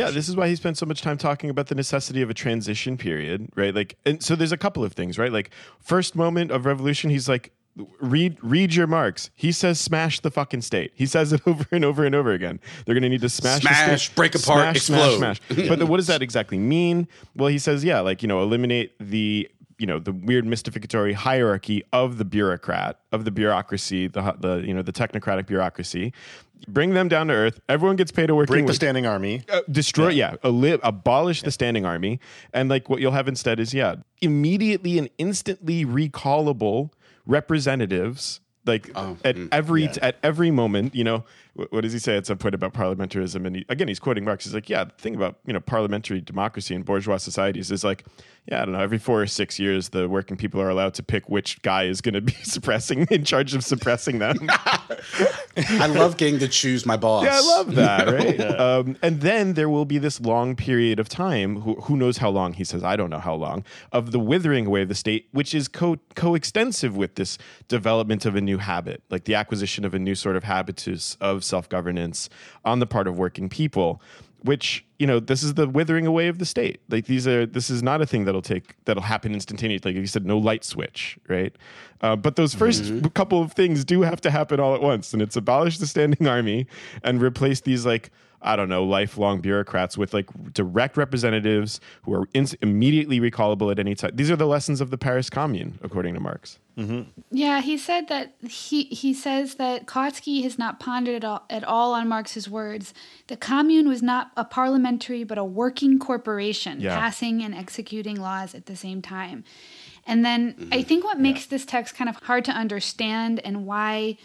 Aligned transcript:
Yeah, 0.00 0.10
this 0.10 0.28
is 0.28 0.36
why 0.36 0.48
he 0.48 0.56
spent 0.56 0.76
so 0.78 0.86
much 0.86 1.02
time 1.02 1.18
talking 1.18 1.50
about 1.50 1.68
the 1.68 1.74
necessity 1.74 2.22
of 2.22 2.30
a 2.30 2.34
transition 2.34 2.96
period, 2.96 3.48
right? 3.54 3.74
Like, 3.74 3.96
and 4.04 4.22
so 4.22 4.34
there's 4.36 4.52
a 4.52 4.56
couple 4.56 4.82
of 4.84 4.92
things, 4.94 5.18
right? 5.18 5.32
Like, 5.32 5.50
first 5.78 6.14
moment 6.16 6.50
of 6.50 6.66
revolution, 6.66 7.10
he's 7.10 7.28
like, 7.28 7.52
read 8.00 8.36
read 8.42 8.74
your 8.74 8.86
Marx. 8.88 9.30
He 9.36 9.52
says 9.52 9.80
smash 9.80 10.20
the 10.20 10.30
fucking 10.30 10.62
state. 10.62 10.92
He 10.94 11.06
says 11.06 11.32
it 11.32 11.40
over 11.46 11.64
and 11.70 11.84
over 11.84 12.04
and 12.04 12.14
over 12.14 12.32
again. 12.32 12.60
They're 12.84 12.94
going 12.94 13.02
to 13.04 13.08
need 13.08 13.20
to 13.20 13.28
smash, 13.28 13.62
Smash, 13.62 14.08
the 14.08 14.14
break 14.16 14.34
apart, 14.34 14.76
smash, 14.76 14.82
smash, 14.82 15.38
explode. 15.38 15.54
smash. 15.54 15.68
but 15.68 15.78
then 15.78 15.88
what 15.88 15.98
does 15.98 16.08
that 16.08 16.20
exactly 16.20 16.58
mean? 16.58 17.06
Well, 17.36 17.48
he 17.48 17.58
says, 17.58 17.84
yeah, 17.84 18.00
like 18.00 18.22
you 18.22 18.28
know, 18.28 18.42
eliminate 18.42 18.92
the 18.98 19.48
you 19.80 19.86
know 19.86 19.98
the 19.98 20.12
weird 20.12 20.44
mystificatory 20.44 21.14
hierarchy 21.14 21.82
of 21.92 22.18
the 22.18 22.24
bureaucrat 22.24 23.00
of 23.12 23.24
the 23.24 23.30
bureaucracy, 23.30 24.06
the 24.06 24.36
the 24.38 24.58
you 24.66 24.74
know 24.74 24.82
the 24.82 24.92
technocratic 24.92 25.46
bureaucracy. 25.46 26.12
Bring 26.68 26.92
them 26.92 27.08
down 27.08 27.28
to 27.28 27.34
earth. 27.34 27.58
Everyone 27.70 27.96
gets 27.96 28.12
paid 28.12 28.28
a 28.28 28.34
working 28.34 28.52
Break 28.52 28.66
the 28.66 28.72
wage 28.72 28.76
standing 28.76 29.06
army. 29.06 29.42
uh, 29.50 29.62
destroy 29.70 30.10
yeah, 30.10 30.34
ali- 30.44 30.78
abolish 30.82 31.40
the 31.42 31.50
standing 31.50 31.86
army 31.86 32.20
and 32.52 32.68
like 32.68 32.90
what 32.90 33.00
you'll 33.00 33.12
have 33.12 33.28
instead 33.28 33.58
is 33.58 33.72
yeah 33.72 33.94
immediately 34.20 34.98
and 34.98 35.08
instantly 35.16 35.86
recallable 35.86 36.90
representatives 37.24 38.40
like 38.66 38.90
at 39.24 39.36
every 39.52 39.88
at 40.02 40.16
every 40.22 40.50
moment 40.50 40.94
you 40.94 41.04
know 41.04 41.24
wh- 41.54 41.72
what 41.72 41.80
does 41.80 41.92
he 41.92 41.98
say? 41.98 42.16
At 42.16 42.26
some 42.26 42.38
point 42.38 42.54
about 42.54 42.74
parliamentarism 42.74 43.46
and 43.46 43.56
he, 43.56 43.66
again 43.68 43.88
he's 43.88 43.98
quoting 43.98 44.24
marx. 44.24 44.44
He's 44.44 44.54
like 44.54 44.68
yeah 44.68 44.84
the 44.84 44.90
thing 44.92 45.14
about 45.14 45.38
you 45.46 45.52
know 45.52 45.60
parliamentary 45.60 46.20
democracy 46.20 46.74
in 46.74 46.82
bourgeois 46.82 47.16
societies 47.16 47.70
is 47.70 47.84
like 47.84 48.04
yeah 48.48 48.62
i 48.62 48.64
don't 48.64 48.72
know 48.72 48.80
every 48.80 48.98
four 48.98 49.22
or 49.22 49.26
six 49.26 49.58
years 49.58 49.90
the 49.90 50.08
working 50.08 50.36
people 50.36 50.60
are 50.60 50.70
allowed 50.70 50.94
to 50.94 51.02
pick 51.02 51.28
which 51.28 51.60
guy 51.62 51.84
is 51.84 52.00
going 52.00 52.14
to 52.14 52.20
be 52.20 52.32
suppressing 52.42 53.06
in 53.10 53.24
charge 53.24 53.54
of 53.54 53.64
suppressing 53.64 54.18
them. 54.18 54.36
I 55.56 55.86
love 55.86 56.16
getting 56.16 56.38
to 56.40 56.48
choose 56.48 56.86
my 56.86 56.96
boss. 56.96 57.24
Yeah, 57.24 57.34
I 57.34 57.40
love 57.40 57.74
that, 57.74 58.08
right? 58.08 58.40
Um, 58.40 58.96
and 59.02 59.20
then 59.20 59.54
there 59.54 59.68
will 59.68 59.84
be 59.84 59.98
this 59.98 60.20
long 60.20 60.56
period 60.56 60.98
of 60.98 61.08
time, 61.08 61.60
who, 61.60 61.74
who 61.82 61.96
knows 61.96 62.18
how 62.18 62.30
long, 62.30 62.52
he 62.52 62.64
says, 62.64 62.82
I 62.84 62.96
don't 62.96 63.10
know 63.10 63.18
how 63.18 63.34
long, 63.34 63.64
of 63.92 64.12
the 64.12 64.18
withering 64.18 64.66
away 64.66 64.82
of 64.82 64.88
the 64.88 64.94
state, 64.94 65.28
which 65.32 65.54
is 65.54 65.68
co- 65.68 65.98
coextensive 66.14 66.96
with 66.96 67.16
this 67.16 67.38
development 67.68 68.24
of 68.26 68.36
a 68.36 68.40
new 68.50 68.58
habit, 68.58 69.02
like 69.10 69.24
the 69.24 69.34
acquisition 69.34 69.84
of 69.84 69.94
a 69.94 69.98
new 69.98 70.14
sort 70.14 70.36
of 70.36 70.44
habitus 70.44 71.16
of 71.20 71.44
self 71.44 71.68
governance 71.68 72.28
on 72.64 72.80
the 72.80 72.86
part 72.86 73.06
of 73.06 73.16
working 73.18 73.48
people. 73.48 74.02
Which 74.42 74.84
you 75.00 75.06
know, 75.06 75.18
this 75.18 75.42
is 75.42 75.54
the 75.54 75.66
withering 75.66 76.06
away 76.06 76.28
of 76.28 76.38
the 76.38 76.44
state. 76.44 76.82
Like 76.90 77.06
these 77.06 77.26
are, 77.26 77.46
this 77.46 77.70
is 77.70 77.82
not 77.82 78.02
a 78.02 78.06
thing 78.06 78.26
that'll 78.26 78.42
take 78.42 78.76
that'll 78.84 79.02
happen 79.02 79.32
instantaneously. 79.32 79.92
Like 79.92 79.98
you 79.98 80.06
said, 80.06 80.26
no 80.26 80.36
light 80.36 80.62
switch, 80.62 81.18
right? 81.26 81.56
Uh, 82.02 82.16
but 82.16 82.36
those 82.36 82.54
1st 82.54 83.14
couple 83.14 83.40
of 83.40 83.52
things 83.54 83.82
do 83.82 84.02
have 84.02 84.20
to 84.20 84.30
happen 84.30 84.60
all 84.60 84.74
at 84.74 84.82
once, 84.82 85.14
and 85.14 85.22
it's 85.22 85.36
abolish 85.36 85.78
the 85.78 85.86
standing 85.86 86.26
army 86.28 86.66
and 87.02 87.22
replace 87.22 87.62
these 87.62 87.86
like 87.86 88.10
I 88.42 88.56
don't 88.56 88.68
know 88.68 88.84
lifelong 88.84 89.40
bureaucrats 89.40 89.98
with 89.98 90.14
like 90.14 90.28
direct 90.52 90.96
representatives 90.96 91.80
who 92.02 92.14
are 92.14 92.28
in- 92.32 92.48
immediately 92.62 93.20
recallable 93.20 93.70
at 93.70 93.78
any 93.78 93.94
time. 93.94 94.12
These 94.14 94.30
are 94.30 94.36
the 94.36 94.46
lessons 94.46 94.80
of 94.80 94.90
the 94.90 94.98
Paris 94.98 95.28
Commune, 95.28 95.78
according 95.82 96.14
to 96.14 96.20
Marx. 96.20 96.58
Yeah, 97.30 97.60
he 97.60 97.76
said 97.76 98.08
that 98.08 98.36
he 98.40 98.84
he 98.84 99.12
says 99.12 99.56
that 99.56 99.84
Kautsky 99.84 100.42
has 100.44 100.58
not 100.58 100.80
pondered 100.80 101.16
at 101.16 101.24
all, 101.24 101.44
at 101.50 101.62
all 101.62 101.92
on 101.92 102.08
Marx's 102.08 102.48
words. 102.48 102.94
The 103.26 103.36
commune 103.36 103.86
was 103.86 104.02
not 104.02 104.30
a 104.34 104.46
parliamentary 104.46 104.89
but 104.98 105.38
a 105.38 105.44
working 105.44 105.98
corporation, 105.98 106.80
Yeah. 106.80 106.98
passing 106.98 107.42
and 107.42 107.54
executing 107.54 108.16
laws 108.20 108.54
at 108.54 108.66
the 108.66 108.76
same 108.76 109.02
time. 109.02 109.44
And 110.06 110.24
then 110.24 110.54
I 110.72 110.76
mm-hmm. 110.78 110.88
think 110.88 111.04
what 111.04 111.20
makes 111.20 111.46
this 111.46 111.64
text 111.64 111.94
kind 111.94 112.08
of 112.08 112.16
hard 112.16 112.44
to 112.46 112.52
understand 112.52 113.40
and 113.40 113.66
why 113.66 114.16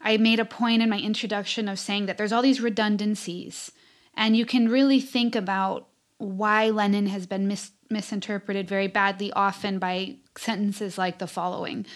I 0.00 0.16
made 0.16 0.40
a 0.40 0.44
point 0.44 0.82
in 0.82 0.88
my 0.88 0.98
introduction 0.98 1.68
of 1.68 1.78
saying 1.78 2.06
that 2.06 2.16
there's 2.16 2.32
all 2.32 2.42
these 2.42 2.60
redundancies, 2.60 3.70
and 4.14 4.36
you 4.36 4.46
can 4.46 4.68
really 4.68 5.00
think 5.00 5.36
about 5.36 5.88
why 6.18 6.70
Lenin 6.70 7.06
has 7.06 7.26
been 7.26 7.46
mis- 7.46 7.72
misinterpreted 7.90 8.68
very 8.68 8.86
badly, 8.86 9.32
often 9.32 9.78
by 9.78 10.16
sentences 10.36 10.96
like 10.96 11.18
the 11.18 11.26
following. 11.26 11.86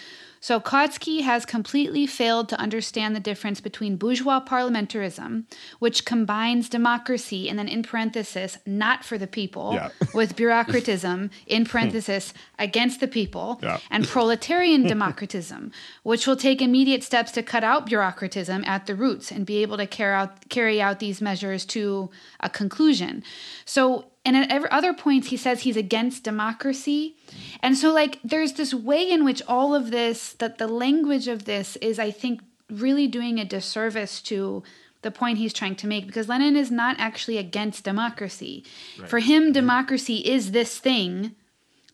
So, 0.45 0.61
Kautsky 0.61 1.23
has 1.23 1.47
completely 1.47 2.07
failed 2.07 2.51
to 2.51 2.61
understand 2.61 3.17
the 3.17 3.21
difference 3.31 3.63
between 3.63 3.97
bourgeois 3.97 4.41
parliamentarism, 4.45 5.45
which 5.79 6.05
combines 6.05 6.69
democracy 6.69 7.49
and 7.49 7.59
then 7.59 7.67
in 7.67 7.83
parenthesis, 7.83 8.59
not 8.67 9.07
for 9.07 9.17
the 9.17 9.27
people, 9.27 9.71
Yeah. 9.73 9.89
with 10.13 10.37
bureaucratism 10.37 11.31
in 11.47 11.65
parenthesis, 11.65 12.35
against 12.59 13.01
the 13.01 13.09
people, 13.09 13.59
Yeah. 13.63 13.79
and 13.91 14.07
proletarian 14.07 14.85
democratism, 14.85 15.73
which 16.03 16.27
will 16.27 16.37
take 16.37 16.61
immediate 16.61 17.03
steps 17.03 17.33
to 17.33 17.43
cut 17.43 17.65
out 17.65 17.89
bureaucratism 17.89 18.67
at 18.67 18.85
the 18.85 18.95
roots 18.95 19.33
and 19.33 19.47
be 19.47 19.63
able 19.63 19.79
to 19.79 19.87
carry 19.87 20.15
out 20.15 20.51
carry 20.51 20.79
out 20.79 20.99
these 20.99 21.23
measures 21.23 21.65
to 21.77 22.11
a 22.41 22.51
conclusion. 22.51 23.25
So, 23.65 24.11
and 24.25 24.37
at 24.37 24.73
other 24.73 24.95
points, 24.95 25.29
he 25.29 25.37
says 25.37 25.61
he's 25.61 25.77
against 25.77 26.25
democracy, 26.25 27.17
and 27.61 27.77
so 27.77 27.93
like 27.93 28.19
there's 28.25 28.55
this 28.55 28.73
way 28.73 29.11
in 29.11 29.25
which 29.25 29.43
all 29.47 29.75
of 29.75 29.91
this, 29.91 30.33
that 30.35 30.59
the 30.59 30.69
language 30.69 31.29
of 31.29 31.45
this 31.45 31.77
is, 31.77 31.99
I 31.99 32.11
think, 32.11 32.41
really 32.71 33.07
doing 33.07 33.39
a 33.39 33.45
disservice 33.45 34.23
to 34.23 34.63
the 35.03 35.11
point 35.11 35.39
he's 35.39 35.53
trying 35.53 35.77
to 35.77 35.87
make 35.87 36.07
because 36.07 36.29
Lenin 36.29 36.57
is 36.57 36.71
not 36.71 36.97
actually 36.99 37.37
against 37.39 37.85
democracy. 37.85 38.65
For 39.07 39.21
him, 39.21 39.45
mm-hmm. 39.45 39.53
democracy 39.53 40.17
is 40.17 40.51
this 40.51 40.79
thing 40.79 41.37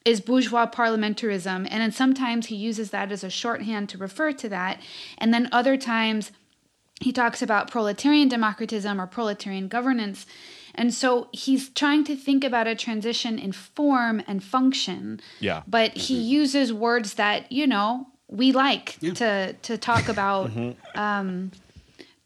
is 0.04 0.20
bourgeois 0.20 0.66
parliamentarism. 0.66 1.66
And 1.70 1.82
then 1.82 1.92
sometimes 1.92 2.46
he 2.46 2.56
uses 2.56 2.90
that 2.90 3.12
as 3.12 3.22
a 3.22 3.30
shorthand 3.30 3.88
to 3.90 3.98
refer 3.98 4.32
to 4.32 4.48
that. 4.48 4.80
And 5.18 5.34
then 5.34 5.48
other 5.52 5.76
times 5.76 6.32
he 7.00 7.12
talks 7.12 7.42
about 7.42 7.70
proletarian 7.70 8.30
democratism 8.30 8.98
or 8.98 9.06
proletarian 9.06 9.68
governance. 9.68 10.24
And 10.74 10.94
so 10.94 11.28
he's 11.32 11.68
trying 11.70 12.04
to 12.04 12.16
think 12.16 12.44
about 12.44 12.66
a 12.66 12.74
transition 12.74 13.38
in 13.38 13.52
form 13.52 14.22
and 14.26 14.42
function. 14.42 15.20
Yeah. 15.40 15.62
But 15.66 15.96
he 15.96 16.14
uses 16.14 16.72
words 16.72 17.14
that, 17.14 17.50
you 17.50 17.66
know, 17.66 18.06
we 18.28 18.52
like 18.52 18.98
to 19.00 19.54
to 19.54 19.78
talk 19.78 20.08
about 20.08 20.50
um 20.94 21.50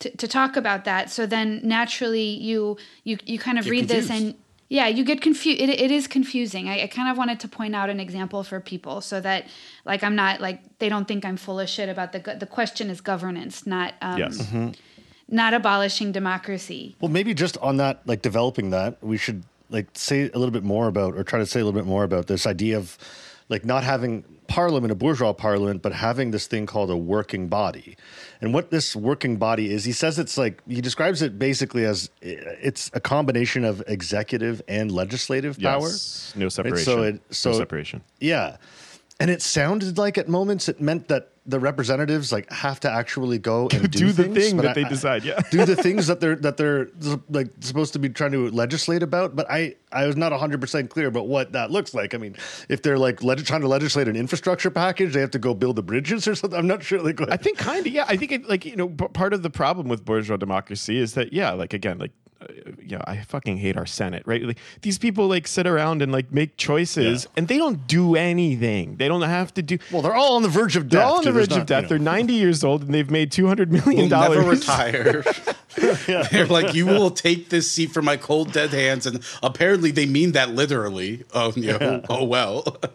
to, 0.00 0.10
to 0.16 0.28
talk 0.28 0.56
about 0.56 0.84
that. 0.84 1.10
So 1.10 1.26
then 1.26 1.60
naturally 1.62 2.28
you 2.28 2.76
you 3.04 3.18
you 3.24 3.38
kind 3.38 3.58
of 3.58 3.64
Get 3.64 3.70
read 3.70 3.88
this 3.88 4.10
and 4.10 4.34
yeah, 4.68 4.88
you 4.88 5.04
get 5.04 5.20
confused. 5.20 5.60
It, 5.60 5.68
it 5.68 5.90
is 5.90 6.06
confusing. 6.08 6.68
I, 6.68 6.82
I 6.82 6.86
kind 6.86 7.10
of 7.10 7.16
wanted 7.18 7.38
to 7.40 7.48
point 7.48 7.74
out 7.76 7.90
an 7.90 8.00
example 8.00 8.42
for 8.42 8.60
people 8.60 9.02
so 9.02 9.20
that, 9.20 9.46
like, 9.84 10.02
I'm 10.02 10.16
not 10.16 10.40
like 10.40 10.78
they 10.78 10.88
don't 10.88 11.06
think 11.06 11.24
I'm 11.24 11.36
full 11.36 11.60
of 11.60 11.68
shit 11.68 11.88
about 11.88 12.12
the 12.12 12.18
go- 12.18 12.36
the 12.36 12.46
question 12.46 12.90
is 12.90 13.00
governance, 13.00 13.66
not 13.66 13.94
um, 14.00 14.18
Yes. 14.18 14.52
Not 15.34 15.52
abolishing 15.52 16.12
democracy. 16.12 16.96
Well, 17.00 17.10
maybe 17.10 17.34
just 17.34 17.58
on 17.58 17.76
that, 17.78 18.06
like 18.06 18.22
developing 18.22 18.70
that, 18.70 19.02
we 19.02 19.16
should 19.18 19.42
like 19.68 19.88
say 19.94 20.30
a 20.30 20.38
little 20.38 20.52
bit 20.52 20.62
more 20.62 20.86
about, 20.86 21.14
or 21.14 21.24
try 21.24 21.38
to 21.40 21.46
say 21.46 21.60
a 21.60 21.64
little 21.64 21.78
bit 21.78 21.86
more 21.86 22.04
about 22.04 22.28
this 22.28 22.46
idea 22.46 22.78
of 22.78 22.96
like 23.48 23.64
not 23.64 23.82
having 23.82 24.24
parliament, 24.46 24.92
a 24.92 24.94
bourgeois 24.94 25.32
parliament, 25.32 25.82
but 25.82 25.92
having 25.92 26.30
this 26.30 26.46
thing 26.46 26.66
called 26.66 26.90
a 26.90 26.96
working 26.96 27.48
body. 27.48 27.96
And 28.40 28.54
what 28.54 28.70
this 28.70 28.94
working 28.94 29.36
body 29.36 29.72
is, 29.72 29.84
he 29.84 29.92
says 29.92 30.18
it's 30.18 30.38
like, 30.38 30.62
he 30.68 30.80
describes 30.80 31.22
it 31.22 31.38
basically 31.38 31.84
as 31.84 32.10
it's 32.20 32.90
a 32.94 33.00
combination 33.00 33.64
of 33.64 33.82
executive 33.86 34.62
and 34.68 34.92
legislative 34.92 35.58
power. 35.58 35.80
Yes. 35.88 36.32
No 36.36 36.44
Right, 36.44 36.52
separation. 36.52 36.84
So 36.84 37.02
it, 37.02 37.22
so 37.30 37.52
no 37.52 37.58
separation. 37.58 38.02
Yeah. 38.20 38.56
And 39.20 39.30
it 39.30 39.42
sounded 39.42 39.96
like 39.96 40.18
at 40.18 40.28
moments 40.28 40.68
it 40.68 40.80
meant 40.80 41.06
that 41.08 41.30
the 41.46 41.60
representatives 41.60 42.32
like 42.32 42.50
have 42.50 42.80
to 42.80 42.90
actually 42.90 43.38
go 43.38 43.68
and 43.72 43.90
do, 43.90 43.98
Do 43.98 44.12
the 44.12 44.22
things, 44.24 44.36
thing 44.36 44.56
that 44.56 44.70
I- 44.70 44.72
they 44.72 44.84
decide, 44.84 45.24
yeah. 45.24 45.38
do 45.50 45.64
the 45.64 45.76
things 45.86 46.06
that 46.08 46.18
they're 46.18 46.36
that 46.36 46.56
they're 46.56 46.88
like 47.28 47.48
supposed 47.60 47.92
to 47.92 47.98
be 47.98 48.08
trying 48.08 48.32
to 48.32 48.50
legislate 48.50 49.02
about. 49.02 49.36
But 49.36 49.48
I 49.50 49.76
I 49.92 50.06
was 50.06 50.16
not 50.16 50.32
hundred 50.32 50.60
percent 50.60 50.90
clear 50.90 51.06
about 51.06 51.28
what 51.28 51.52
that 51.52 51.70
looks 51.70 51.94
like. 51.94 52.14
I 52.14 52.18
mean, 52.18 52.34
if 52.68 52.82
they're 52.82 52.98
like 52.98 53.22
leg- 53.22 53.44
trying 53.44 53.60
to 53.60 53.68
legislate 53.68 54.08
an 54.08 54.16
infrastructure 54.16 54.70
package, 54.70 55.12
they 55.12 55.20
have 55.20 55.30
to 55.32 55.38
go 55.38 55.54
build 55.54 55.76
the 55.76 55.82
bridges 55.82 56.26
or 56.26 56.34
something. 56.40 56.58
I'm 56.58 56.66
not 56.66 56.82
sure. 56.82 57.00
Like, 57.02 57.20
what, 57.20 57.32
I 57.32 57.36
think 57.36 57.58
kind 57.58 57.86
of 57.86 57.92
yeah. 57.92 58.06
I 58.08 58.16
think 58.16 58.32
it, 58.32 58.48
like 58.48 58.64
you 58.64 58.74
know 58.76 58.88
p- 58.88 59.08
part 59.08 59.32
of 59.34 59.42
the 59.42 59.50
problem 59.50 59.86
with 59.88 60.04
bourgeois 60.04 60.36
democracy 60.38 60.98
is 60.98 61.12
that 61.14 61.32
yeah, 61.32 61.52
like 61.52 61.72
again, 61.74 61.98
like 61.98 62.12
uh, 62.48 62.72
yeah, 62.84 63.00
I 63.06 63.18
fucking 63.22 63.56
hate 63.58 63.76
our 63.76 63.86
Senate, 63.86 64.22
right? 64.26 64.42
Like 64.42 64.58
these 64.82 64.98
people 64.98 65.26
like 65.28 65.46
sit 65.46 65.66
around 65.66 66.02
and 66.02 66.12
like 66.12 66.32
make 66.32 66.56
choices, 66.56 67.24
Yeah. 67.24 67.30
and 67.36 67.48
they 67.48 67.58
don't 67.58 67.86
do 67.86 68.14
anything. 68.16 68.96
They 68.96 69.08
don't 69.08 69.22
have 69.22 69.52
to 69.54 69.62
do. 69.62 69.78
well, 69.90 70.02
they're 70.02 70.14
all 70.14 70.36
on 70.36 70.42
the 70.42 70.48
verge 70.48 70.76
of 70.76 70.88
death. 70.88 70.98
They're 71.00 71.02
all 71.06 71.16
on 71.18 71.24
the 71.24 71.30
too. 71.30 71.34
There's 71.34 71.48
verge 71.48 71.58
of 71.58 71.66
death. 71.66 71.78
you 71.78 71.82
know- 71.84 71.88
They're 71.88 71.98
90 71.98 72.32
years 72.34 72.64
old 72.64 72.82
and 72.82 72.92
they've 72.94 73.10
made 73.10 73.32
200 73.32 73.72
million 73.72 74.08
Will 74.08 74.08
never 74.08 74.34
dollars. 74.42 74.60
retire. 74.60 75.24
They're 76.30 76.46
like, 76.46 76.72
you 76.74 76.86
will 76.86 77.10
take 77.10 77.48
this 77.48 77.68
seat 77.70 77.90
from 77.90 78.04
my 78.04 78.16
cold 78.16 78.52
dead 78.52 78.70
hands, 78.70 79.06
and 79.06 79.20
apparently 79.42 79.90
they 79.90 80.06
mean 80.06 80.32
that 80.32 80.50
literally. 80.50 81.24
Oh, 81.34 81.52
you 81.56 81.76
know, 81.76 82.02
oh 82.08 82.22
well. 82.24 82.76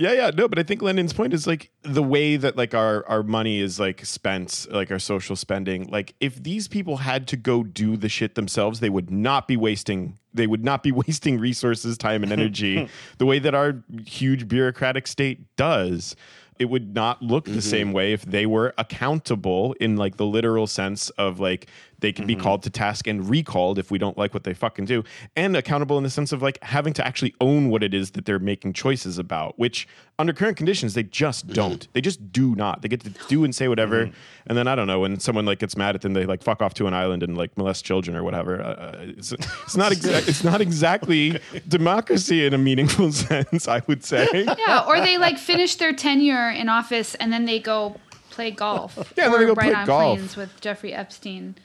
Yeah, 0.00 0.12
yeah, 0.12 0.30
no, 0.34 0.48
but 0.48 0.58
I 0.58 0.62
think 0.62 0.80
Lenin's 0.80 1.12
point 1.12 1.34
is 1.34 1.46
like 1.46 1.70
the 1.82 2.02
way 2.02 2.38
that 2.38 2.56
like 2.56 2.72
our 2.72 3.06
our 3.06 3.22
money 3.22 3.60
is 3.60 3.78
like 3.78 4.02
spent 4.06 4.66
like 4.70 4.90
our 4.90 4.98
social 4.98 5.36
spending 5.36 5.90
like 5.90 6.14
if 6.20 6.42
these 6.42 6.68
people 6.68 6.96
had 6.96 7.28
to 7.28 7.36
go 7.36 7.62
do 7.62 7.98
the 7.98 8.08
shit 8.08 8.34
themselves 8.34 8.80
they 8.80 8.88
would 8.88 9.10
not 9.10 9.46
be 9.46 9.58
wasting 9.58 10.18
they 10.32 10.46
would 10.46 10.64
not 10.64 10.82
be 10.82 10.90
wasting 11.06 11.38
resources 11.38 11.98
time 11.98 12.22
and 12.22 12.32
energy 12.32 12.88
the 13.18 13.26
way 13.26 13.38
that 13.40 13.54
our 13.54 13.84
huge 14.06 14.48
bureaucratic 14.48 15.06
state 15.06 15.54
does. 15.56 16.16
It 16.58 16.70
would 16.70 16.94
not 16.94 17.22
look 17.22 17.44
the 17.44 17.52
mm-hmm. 17.52 17.60
same 17.60 17.92
way 17.92 18.12
if 18.12 18.22
they 18.22 18.44
were 18.44 18.74
accountable 18.76 19.74
in 19.80 19.96
like 19.96 20.16
the 20.16 20.26
literal 20.26 20.66
sense 20.66 21.10
of 21.10 21.40
like 21.40 21.68
they 22.00 22.12
can 22.12 22.26
be 22.26 22.34
mm-hmm. 22.34 22.42
called 22.42 22.62
to 22.62 22.70
task 22.70 23.06
and 23.06 23.28
recalled 23.28 23.78
if 23.78 23.90
we 23.90 23.98
don't 23.98 24.16
like 24.16 24.34
what 24.34 24.44
they 24.44 24.54
fucking 24.54 24.84
do 24.84 25.04
and 25.36 25.56
accountable 25.56 25.96
in 25.98 26.04
the 26.04 26.10
sense 26.10 26.32
of 26.32 26.42
like 26.42 26.62
having 26.62 26.92
to 26.92 27.06
actually 27.06 27.34
own 27.40 27.68
what 27.68 27.82
it 27.82 27.94
is 27.94 28.12
that 28.12 28.24
they're 28.24 28.38
making 28.38 28.72
choices 28.72 29.18
about 29.18 29.58
which 29.58 29.86
under 30.18 30.32
current 30.32 30.56
conditions 30.56 30.94
they 30.94 31.02
just 31.02 31.46
don't. 31.48 31.88
they 31.92 32.00
just 32.00 32.32
do 32.32 32.54
not. 32.54 32.82
They 32.82 32.88
get 32.88 33.00
to 33.00 33.10
do 33.28 33.44
and 33.44 33.54
say 33.54 33.68
whatever 33.68 34.06
mm-hmm. 34.06 34.14
and 34.46 34.58
then 34.58 34.68
i 34.68 34.74
don't 34.74 34.86
know 34.86 35.00
when 35.00 35.18
someone 35.20 35.46
like 35.46 35.58
gets 35.58 35.76
mad 35.76 35.94
at 35.94 36.02
them 36.02 36.12
they 36.12 36.26
like 36.26 36.42
fuck 36.42 36.62
off 36.62 36.74
to 36.74 36.86
an 36.86 36.94
island 36.94 37.22
and 37.22 37.36
like 37.36 37.56
molest 37.56 37.84
children 37.84 38.16
or 38.16 38.22
whatever. 38.22 38.60
Uh, 38.60 38.66
uh 38.66 38.96
it's, 39.00 39.32
it's 39.32 39.76
not 39.76 39.92
exa- 39.92 40.28
it's 40.28 40.44
not 40.44 40.60
exactly 40.60 41.38
democracy 41.68 42.44
in 42.44 42.54
a 42.54 42.58
meaningful 42.58 43.12
sense 43.12 43.68
i 43.68 43.82
would 43.86 44.04
say. 44.04 44.28
Yeah, 44.32 44.84
or 44.86 45.00
they 45.00 45.18
like 45.18 45.38
finish 45.38 45.76
their 45.76 45.92
tenure 45.92 46.50
in 46.50 46.68
office 46.68 47.14
and 47.16 47.32
then 47.32 47.44
they 47.44 47.58
go 47.58 47.96
play 48.30 48.50
golf. 48.50 49.12
Yeah, 49.16 49.28
or 49.28 49.30
then 49.30 49.40
they 49.40 49.46
go 49.46 49.54
ride 49.54 49.64
play 49.64 49.74
on 49.74 49.86
golf. 49.86 50.16
planes 50.16 50.36
with 50.36 50.60
Jeffrey 50.60 50.92
Epstein. 50.92 51.56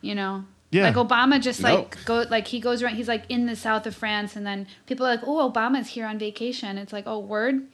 You 0.00 0.14
know. 0.14 0.44
Yeah. 0.70 0.84
Like 0.84 0.94
Obama 0.94 1.40
just 1.40 1.60
No. 1.60 1.74
like 1.74 2.04
go 2.04 2.24
like 2.30 2.46
he 2.46 2.60
goes 2.60 2.80
around 2.82 2.94
he's 2.94 3.08
like 3.08 3.24
in 3.28 3.46
the 3.46 3.56
south 3.56 3.86
of 3.86 3.94
France 3.96 4.36
and 4.36 4.46
then 4.46 4.68
people 4.86 5.04
are 5.04 5.10
like, 5.10 5.24
Oh, 5.24 5.50
Obama's 5.50 5.88
here 5.88 6.06
on 6.06 6.18
vacation. 6.18 6.78
It's 6.78 6.92
like, 6.92 7.04
oh 7.06 7.18
word. 7.18 7.66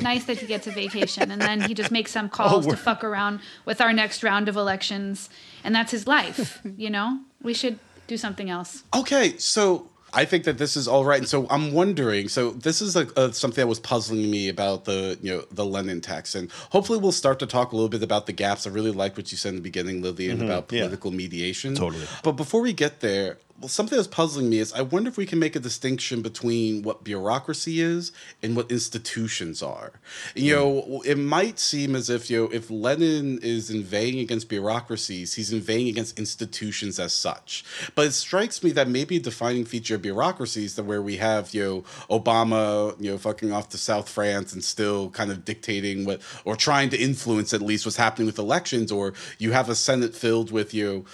Nice 0.00 0.24
that 0.24 0.38
he 0.38 0.46
gets 0.46 0.66
a 0.66 0.70
vacation. 0.70 1.30
And 1.30 1.40
then 1.40 1.60
he 1.62 1.74
just 1.74 1.90
makes 1.90 2.12
some 2.12 2.26
oh, 2.32 2.36
calls 2.36 2.66
to 2.66 2.76
fuck 2.76 3.04
around 3.04 3.40
with 3.64 3.80
our 3.80 3.92
next 3.92 4.22
round 4.22 4.48
of 4.48 4.56
elections. 4.56 5.28
And 5.64 5.74
that's 5.74 5.92
his 5.92 6.06
life, 6.06 6.60
you 6.76 6.88
know? 6.90 7.20
We 7.42 7.52
should 7.54 7.78
do 8.06 8.16
something 8.16 8.48
else. 8.48 8.84
Okay, 8.94 9.36
so 9.36 9.90
I 10.14 10.24
think 10.24 10.44
that 10.44 10.58
this 10.58 10.76
is 10.76 10.86
all 10.86 11.04
right, 11.04 11.18
and 11.18 11.28
so 11.28 11.46
I'm 11.48 11.72
wondering. 11.72 12.28
So 12.28 12.50
this 12.50 12.82
is 12.82 12.96
a, 12.96 13.06
a, 13.16 13.20
uh, 13.20 13.32
something 13.32 13.62
that 13.62 13.66
was 13.66 13.80
puzzling 13.80 14.30
me 14.30 14.48
about 14.48 14.84
the 14.84 15.18
you 15.22 15.32
know 15.32 15.44
the 15.50 15.64
Lenin 15.64 16.00
text, 16.00 16.34
and 16.34 16.50
hopefully 16.70 16.98
we'll 16.98 17.12
start 17.12 17.38
to 17.38 17.46
talk 17.46 17.72
a 17.72 17.76
little 17.76 17.88
bit 17.88 18.02
about 18.02 18.26
the 18.26 18.32
gaps. 18.32 18.66
I 18.66 18.70
really 18.70 18.90
like 18.90 19.16
what 19.16 19.32
you 19.32 19.38
said 19.38 19.50
in 19.50 19.56
the 19.56 19.62
beginning, 19.62 20.02
Lillian, 20.02 20.38
mm-hmm. 20.38 20.46
about 20.46 20.70
yeah. 20.72 20.82
political 20.82 21.10
mediation. 21.10 21.74
Totally. 21.74 22.06
But 22.22 22.32
before 22.32 22.60
we 22.60 22.72
get 22.72 23.00
there, 23.00 23.38
well, 23.60 23.68
something 23.68 23.96
that's 23.96 24.08
puzzling 24.08 24.50
me 24.50 24.58
is 24.58 24.72
I 24.72 24.82
wonder 24.82 25.08
if 25.08 25.16
we 25.16 25.26
can 25.26 25.38
make 25.38 25.54
a 25.54 25.60
distinction 25.60 26.20
between 26.20 26.82
what 26.82 27.04
bureaucracy 27.04 27.80
is 27.80 28.10
and 28.42 28.56
what 28.56 28.70
institutions 28.70 29.62
are. 29.62 29.92
You 30.34 30.56
hmm. 30.56 30.60
know, 30.60 31.02
it 31.04 31.16
might 31.16 31.58
seem 31.58 31.94
as 31.94 32.10
if 32.10 32.30
you 32.30 32.44
know 32.44 32.50
if 32.50 32.70
Lenin 32.70 33.38
is 33.42 33.70
inveighing 33.70 34.18
against 34.18 34.48
bureaucracies, 34.48 35.34
he's 35.34 35.52
inveighing 35.52 35.88
against 35.88 36.18
institutions 36.18 36.98
as 36.98 37.12
such. 37.12 37.64
But 37.94 38.06
it 38.06 38.12
strikes 38.12 38.62
me 38.64 38.72
that 38.72 38.88
maybe 38.88 39.16
a 39.16 39.20
defining 39.20 39.64
feature 39.64 39.94
of 39.94 40.02
bureaucracies 40.02 40.74
that 40.76 40.84
where 40.84 41.02
we 41.02 41.18
have 41.18 41.54
you 41.54 41.62
know 41.62 42.18
Obama, 42.18 43.00
you 43.00 43.12
know, 43.12 43.18
fucking 43.18 43.52
off 43.52 43.68
to 43.70 43.78
South 43.78 44.08
France 44.08 44.52
and 44.52 44.64
still 44.64 45.10
kind 45.10 45.30
of 45.30 45.44
dictating 45.44 46.04
what 46.04 46.20
or 46.44 46.56
trying 46.56 46.90
to 46.90 47.00
influence 47.00 47.54
at 47.54 47.62
least 47.62 47.86
what's 47.86 47.96
happening 47.96 48.26
with 48.26 48.38
elections, 48.38 48.90
or 48.90 49.14
you 49.38 49.52
have 49.52 49.68
a 49.68 49.74
Senate 49.74 50.14
filled 50.14 50.50
with 50.50 50.74
you. 50.74 50.84
know, 50.84 51.04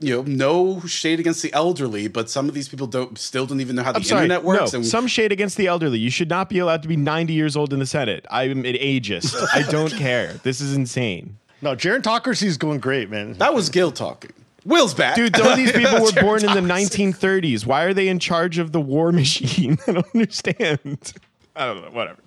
you 0.00 0.16
know, 0.16 0.22
no 0.22 0.80
shade 0.86 1.20
against 1.20 1.42
the 1.42 1.52
elderly, 1.52 2.08
but 2.08 2.28
some 2.30 2.48
of 2.48 2.54
these 2.54 2.68
people 2.68 2.86
don't 2.86 3.16
still 3.18 3.46
don't 3.46 3.60
even 3.60 3.76
know 3.76 3.82
how 3.82 3.92
the 3.92 3.98
I'm 3.98 4.02
sorry. 4.02 4.24
internet 4.24 4.44
works. 4.44 4.72
No, 4.72 4.78
and 4.78 4.86
some 4.86 5.06
shade 5.06 5.30
against 5.30 5.56
the 5.56 5.66
elderly. 5.66 5.98
You 5.98 6.10
should 6.10 6.28
not 6.30 6.48
be 6.48 6.58
allowed 6.58 6.82
to 6.82 6.88
be 6.88 6.96
90 6.96 7.32
years 7.32 7.56
old 7.56 7.72
in 7.72 7.78
the 7.78 7.86
Senate. 7.86 8.26
I'm 8.30 8.64
an 8.64 8.74
ageist. 8.74 9.36
I 9.54 9.62
don't 9.70 9.92
care. 9.92 10.34
This 10.42 10.60
is 10.60 10.74
insane. 10.74 11.36
No, 11.62 11.76
gerontocracy 11.76 12.44
is 12.44 12.56
going 12.56 12.80
great, 12.80 13.10
man. 13.10 13.34
that 13.34 13.52
was 13.52 13.68
Gil 13.68 13.92
talking. 13.92 14.32
Will's 14.64 14.92
back, 14.94 15.16
Dude, 15.16 15.34
some 15.36 15.46
of 15.46 15.56
these 15.56 15.72
people 15.72 16.00
were 16.02 16.12
born 16.20 16.44
in 16.44 16.52
the 16.52 16.60
1930s. 16.72 17.64
Why 17.64 17.84
are 17.84 17.94
they 17.94 18.08
in 18.08 18.18
charge 18.18 18.58
of 18.58 18.72
the 18.72 18.80
war 18.80 19.10
machine? 19.22 19.78
I 19.86 19.92
don't 19.92 20.06
understand. 20.14 21.12
I 21.56 21.66
don't 21.66 21.82
know. 21.82 21.90
Whatever. 21.90 22.18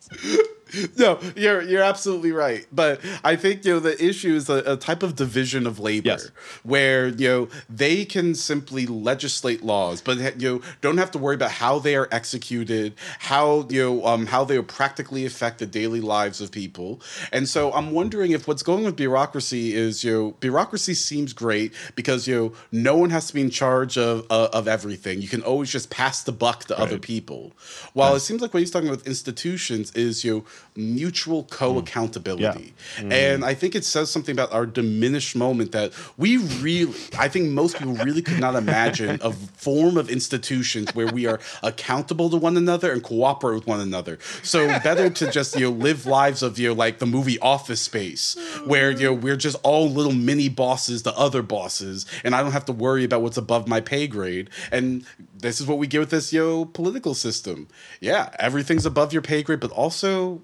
no, 0.97 1.19
you're 1.35 1.61
you're 1.61 1.83
absolutely 1.83 2.31
right. 2.31 2.65
But 2.71 3.01
I 3.23 3.35
think 3.35 3.65
you 3.65 3.73
know 3.73 3.79
the 3.79 4.01
issue 4.03 4.33
is 4.35 4.49
a, 4.49 4.73
a 4.73 4.77
type 4.77 5.03
of 5.03 5.15
division 5.15 5.67
of 5.67 5.79
labor 5.79 6.03
Yes. 6.09 6.31
where 6.63 7.07
you 7.07 7.27
know 7.27 7.47
they 7.69 8.05
can 8.05 8.35
simply 8.35 8.85
legislate 8.85 9.63
laws, 9.63 10.01
but 10.01 10.17
you 10.41 10.55
know, 10.55 10.61
don't 10.81 10.97
have 10.97 11.11
to 11.11 11.17
worry 11.17 11.35
about 11.35 11.51
how 11.51 11.79
they 11.79 11.95
are 11.95 12.07
executed, 12.11 12.93
how 13.19 13.67
you 13.69 13.81
know 13.83 14.05
um, 14.05 14.25
how 14.27 14.43
they 14.43 14.57
will 14.57 14.63
practically 14.65 15.25
affect 15.25 15.59
the 15.59 15.65
daily 15.65 16.01
lives 16.01 16.41
of 16.41 16.51
people. 16.51 17.01
And 17.31 17.47
so 17.47 17.71
I'm 17.73 17.91
wondering 17.91 18.31
if 18.31 18.47
what's 18.47 18.63
going 18.63 18.83
with 18.83 18.95
bureaucracy 18.95 19.73
is 19.75 20.03
you 20.03 20.11
know 20.11 20.31
bureaucracy 20.39 20.93
seems 20.93 21.33
great 21.33 21.73
because 21.95 22.27
you 22.27 22.35
know 22.35 22.53
no 22.71 22.97
one 22.97 23.09
has 23.11 23.27
to 23.27 23.33
be 23.33 23.41
in 23.41 23.49
charge 23.49 23.97
of 23.97 24.25
uh, 24.29 24.49
of 24.53 24.67
everything. 24.67 25.21
You 25.21 25.27
can 25.27 25.41
always 25.43 25.69
just 25.71 25.89
pass 25.89 26.23
the 26.23 26.31
buck 26.31 26.65
to 26.65 26.79
other 26.79 26.97
people. 26.97 27.53
While 27.93 28.15
it 28.15 28.21
seems 28.21 28.41
like 28.41 28.53
what 28.53 28.61
he's 28.61 28.71
talking 28.71 28.87
about 28.87 28.99
with 28.99 29.07
institutions 29.07 29.91
is 29.93 30.23
you 30.23 30.33
know, 30.33 30.45
mutual 30.75 31.43
hmm. 31.43 31.49
co 31.49 31.77
accountability. 31.77 32.73
Hmm. 32.97 33.11
And 33.11 33.45
I 33.45 33.53
think 33.53 33.75
it 33.75 33.85
says 33.85 34.09
something 34.09 34.33
about 34.33 34.51
our 34.51 34.65
diminished 34.65 35.35
moment 35.35 35.71
that 35.71 35.93
we 36.17 36.37
really, 36.37 36.93
I 37.17 37.27
think 37.27 37.49
most 37.49 37.77
people 37.77 37.93
really 37.95 38.21
could 38.21 38.39
not 38.39 38.55
imagine 38.55 39.19
a 39.21 39.31
form 39.31 39.97
of 39.97 40.09
institutions 40.09 40.93
where 40.95 41.07
we 41.07 41.25
are 41.25 41.39
accountable 41.61 42.29
to 42.29 42.37
one 42.37 42.57
another 42.57 42.91
and 42.91 43.03
cooperate 43.03 43.55
with 43.55 43.67
one 43.67 43.79
another. 43.79 44.19
So 44.41 44.67
better 44.79 45.09
to 45.09 45.31
just 45.31 45.55
you 45.55 45.69
know 45.69 45.71
live 45.71 46.05
lives 46.05 46.43
of 46.43 46.57
you 46.59 46.69
know 46.69 46.73
like 46.73 46.99
the 46.99 47.05
movie 47.05 47.39
Office 47.39 47.81
Space, 47.81 48.35
where 48.65 48.91
you 48.91 49.05
know 49.05 49.13
we're 49.13 49.35
just 49.35 49.57
all 49.63 49.89
little 49.89 50.13
mini 50.13 50.49
bosses 50.49 51.03
to 51.03 51.17
other 51.17 51.41
bosses, 51.41 52.05
and 52.23 52.35
I 52.35 52.41
don't 52.41 52.51
have 52.51 52.65
to 52.65 52.73
worry 52.73 53.03
about 53.03 53.21
what's 53.21 53.37
above 53.37 53.67
my 53.67 53.81
pay 53.81 54.07
grade. 54.07 54.49
And 54.71 55.05
this 55.37 55.59
is 55.59 55.67
what 55.67 55.77
we 55.77 55.87
get 55.87 55.99
with 55.99 56.09
this 56.09 56.33
yo 56.33 56.65
political 56.65 57.13
system. 57.13 57.67
Yeah, 57.99 58.29
everything's 58.39 58.85
above 58.85 59.13
your 59.13 59.21
pay 59.21 59.43
grade, 59.43 59.59
but 59.59 59.71
also 59.71 60.41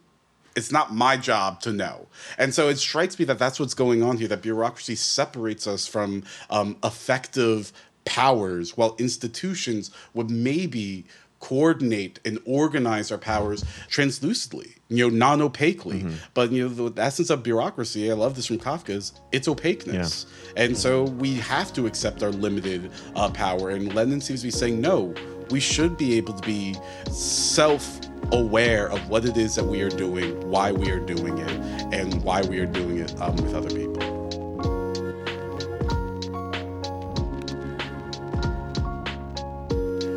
it's 0.55 0.71
not 0.71 0.93
my 0.93 1.17
job 1.17 1.61
to 1.61 1.71
know. 1.71 2.07
And 2.37 2.53
so 2.53 2.69
it 2.69 2.77
strikes 2.77 3.17
me 3.19 3.25
that 3.25 3.39
that's 3.39 3.59
what's 3.59 3.73
going 3.73 4.03
on 4.03 4.17
here 4.17 4.27
that 4.27 4.41
bureaucracy 4.41 4.95
separates 4.95 5.67
us 5.67 5.87
from 5.87 6.23
um, 6.49 6.77
effective 6.83 7.71
powers, 8.05 8.75
while 8.75 8.95
institutions 8.99 9.91
would 10.13 10.29
maybe 10.31 11.05
coordinate 11.39 12.19
and 12.25 12.37
organize 12.45 13.11
our 13.11 13.17
powers 13.17 13.63
translucently, 13.87 14.75
you 14.89 15.09
know, 15.09 15.15
non 15.15 15.41
opaquely. 15.41 16.01
But, 16.33 16.51
you 16.51 16.67
know, 16.67 16.89
the 16.89 17.01
essence 17.01 17.29
of 17.29 17.43
bureaucracy, 17.43 18.11
I 18.11 18.15
love 18.15 18.35
this 18.35 18.47
from 18.47 18.57
Kafka, 18.59 18.89
is 18.89 19.13
its 19.31 19.47
opaqueness. 19.47 20.25
And 20.57 20.77
so 20.77 21.03
we 21.03 21.35
have 21.35 21.71
to 21.73 21.87
accept 21.87 22.23
our 22.23 22.31
limited 22.31 22.91
uh, 23.15 23.29
power. 23.29 23.69
And 23.69 23.93
Lenin 23.93 24.19
seems 24.19 24.41
to 24.41 24.47
be 24.47 24.51
saying, 24.51 24.81
no, 24.81 25.13
we 25.49 25.59
should 25.59 25.97
be 25.97 26.17
able 26.17 26.33
to 26.33 26.45
be 26.45 26.75
self 27.09 28.01
aware 28.31 28.89
of 28.91 29.09
what 29.09 29.25
it 29.25 29.37
is 29.37 29.55
that 29.55 29.65
we 29.65 29.81
are 29.81 29.89
doing, 29.89 30.49
why 30.49 30.71
we 30.71 30.91
are 30.91 30.99
doing 30.99 31.37
it, 31.37 31.51
and 31.93 32.23
why 32.23 32.41
we 32.41 32.59
are 32.59 32.65
doing 32.65 32.99
it 32.99 33.19
um, 33.21 33.35
with 33.37 33.53
other 33.53 33.69
people. 33.69 34.19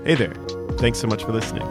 Hey 0.04 0.16
there. 0.16 0.34
Thanks 0.78 0.98
so 0.98 1.06
much 1.06 1.22
for 1.22 1.32
listening. 1.32 1.68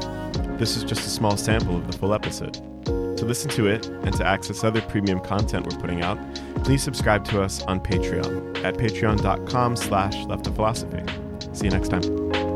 This 0.58 0.78
is 0.78 0.84
just 0.84 1.06
a 1.06 1.10
small 1.10 1.36
sample 1.36 1.76
of 1.76 1.92
the 1.92 1.98
full 1.98 2.14
episode. 2.14 2.54
To 2.86 3.26
listen 3.26 3.50
to 3.52 3.68
it 3.68 3.88
and 3.88 4.14
to 4.16 4.26
access 4.26 4.64
other 4.64 4.82
premium 4.82 5.20
content 5.20 5.68
we're 5.68 5.80
putting 5.80 6.02
out, 6.02 6.18
please 6.64 6.82
subscribe 6.82 7.26
to 7.26 7.42
us 7.42 7.62
on 7.64 7.80
Patreon 7.80 8.64
at 8.64 8.76
patreon.com 8.76 9.76
slash 9.76 10.16
left 10.26 10.48
of 10.48 10.56
philosophy. 10.56 11.04
See 11.52 11.66
you 11.66 11.72
next 11.72 11.90
time. 11.90 12.51